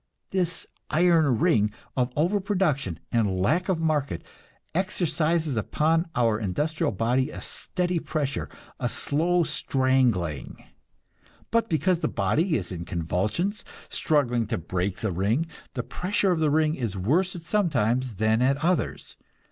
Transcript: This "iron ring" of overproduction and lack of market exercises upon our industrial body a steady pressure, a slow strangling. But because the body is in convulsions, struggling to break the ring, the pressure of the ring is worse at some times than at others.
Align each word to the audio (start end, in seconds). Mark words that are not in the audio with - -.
This 0.31 0.65
"iron 0.89 1.37
ring" 1.37 1.71
of 1.95 2.11
overproduction 2.15 2.99
and 3.11 3.39
lack 3.39 3.69
of 3.69 3.79
market 3.79 4.23
exercises 4.73 5.55
upon 5.55 6.07
our 6.15 6.39
industrial 6.39 6.91
body 6.91 7.29
a 7.29 7.39
steady 7.39 7.99
pressure, 7.99 8.49
a 8.79 8.89
slow 8.89 9.43
strangling. 9.43 10.65
But 11.51 11.69
because 11.69 11.99
the 11.99 12.07
body 12.07 12.57
is 12.57 12.71
in 12.71 12.83
convulsions, 12.83 13.63
struggling 13.89 14.47
to 14.47 14.57
break 14.57 14.97
the 15.01 15.11
ring, 15.11 15.45
the 15.75 15.83
pressure 15.83 16.31
of 16.31 16.39
the 16.39 16.49
ring 16.49 16.73
is 16.73 16.97
worse 16.97 17.35
at 17.35 17.43
some 17.43 17.69
times 17.69 18.15
than 18.15 18.41
at 18.41 18.57
others. 18.57 19.17